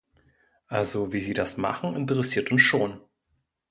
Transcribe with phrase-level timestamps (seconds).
[0.65, 2.99] Also wie Sie das machen, interessiert uns schon.